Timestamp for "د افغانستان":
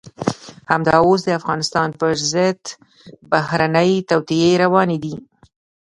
1.25-1.89